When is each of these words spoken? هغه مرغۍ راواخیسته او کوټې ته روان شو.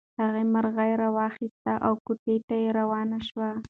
هغه 0.19 0.41
مرغۍ 0.53 0.91
راواخیسته 1.01 1.73
او 1.85 1.93
کوټې 2.05 2.35
ته 2.47 2.55
روان 2.79 3.09
شو. 3.27 3.45